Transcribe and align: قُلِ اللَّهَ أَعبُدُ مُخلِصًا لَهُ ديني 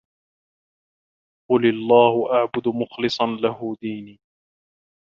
قُلِ 1.51 1.65
اللَّهَ 1.69 2.33
أَعبُدُ 2.33 2.67
مُخلِصًا 2.67 3.25
لَهُ 3.25 3.75
ديني 3.81 4.19